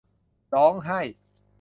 [0.55, 0.99] ร้องไห้